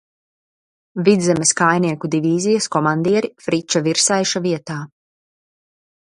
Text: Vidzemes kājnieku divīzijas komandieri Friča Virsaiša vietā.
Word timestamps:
Vidzemes 1.07 1.51
kājnieku 1.59 2.09
divīzijas 2.15 2.67
komandieri 2.75 3.29
Friča 3.47 3.81
Virsaiša 3.89 4.41
vietā. 4.47 4.79